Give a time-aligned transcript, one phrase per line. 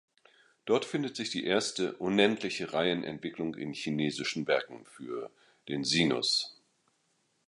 [0.65, 5.29] Dort findet sich die erste unendliche Reihenentwicklung in chinesischen Werken (für
[5.67, 6.59] den Sinus).